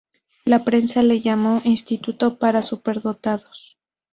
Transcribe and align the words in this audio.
La 0.45 0.63
prensa 0.65 1.03
le 1.03 1.19
llamó 1.19 1.61
"Instituto 1.63 2.39
para 2.39 2.63
Superdotados". 2.63 3.77